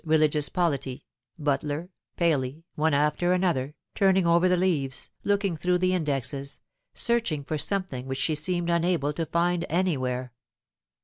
Religious 0.03 0.49
Polity, 0.49 1.05
Butler, 1.37 1.89
Paley 2.17 2.63
one 2.73 2.95
after 2.95 3.33
another, 3.33 3.75
turning 3.93 4.25
over 4.25 4.49
the 4.49 4.57
leaves, 4.57 5.11
looking 5.23 5.55
through 5.55 5.77
the 5.77 5.93
indexes 5.93 6.59
searching 6.95 7.43
for 7.43 7.59
some 7.59 7.83
thing 7.83 8.07
which 8.07 8.17
she 8.17 8.33
seemed 8.33 8.71
unable 8.71 9.13
to 9.13 9.27
find 9.27 9.63
anywhere. 9.69 10.33